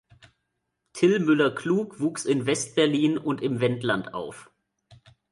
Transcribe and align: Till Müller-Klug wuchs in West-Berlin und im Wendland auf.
Till 0.93 1.19
Müller-Klug 1.19 1.99
wuchs 1.99 2.25
in 2.25 2.47
West-Berlin 2.47 3.19
und 3.19 3.39
im 3.43 3.59
Wendland 3.59 4.15
auf. 4.15 4.49